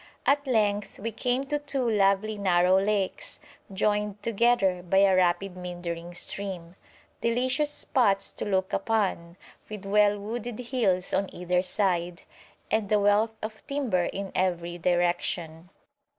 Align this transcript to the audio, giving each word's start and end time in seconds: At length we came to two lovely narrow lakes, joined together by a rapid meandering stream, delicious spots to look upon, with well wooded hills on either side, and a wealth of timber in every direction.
At 0.25 0.47
length 0.47 0.97
we 0.97 1.11
came 1.11 1.43
to 1.43 1.59
two 1.59 1.87
lovely 1.87 2.35
narrow 2.35 2.79
lakes, 2.81 3.39
joined 3.71 4.23
together 4.23 4.81
by 4.81 4.97
a 4.97 5.15
rapid 5.15 5.55
meandering 5.55 6.15
stream, 6.15 6.75
delicious 7.21 7.69
spots 7.69 8.31
to 8.31 8.45
look 8.45 8.73
upon, 8.73 9.37
with 9.69 9.85
well 9.85 10.17
wooded 10.17 10.57
hills 10.57 11.13
on 11.13 11.29
either 11.31 11.61
side, 11.61 12.23
and 12.71 12.91
a 12.91 12.99
wealth 12.99 13.35
of 13.43 13.63
timber 13.67 14.05
in 14.05 14.31
every 14.33 14.79
direction. 14.79 15.69